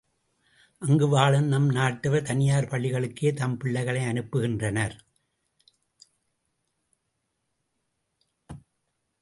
[0.81, 4.95] அங்கு வாழும் நம் நாட்டவர் தனியார் பள்ளிகளுக்கே தம் பிள்ளைகளை அனுப்புகின்றனர்.